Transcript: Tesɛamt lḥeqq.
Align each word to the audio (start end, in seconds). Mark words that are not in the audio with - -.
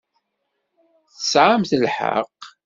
Tesɛamt 1.15 1.71
lḥeqq. 1.83 2.41